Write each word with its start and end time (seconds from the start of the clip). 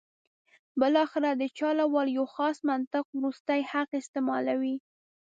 بالاخره 0.79 1.29
د 1.41 1.43
چل 1.57 1.77
ول 1.93 2.07
یو 2.17 2.25
خاص 2.35 2.57
منطق 2.69 3.03
وروستی 3.17 3.61
حق 3.71 3.89
استعمالوي. 4.01 4.75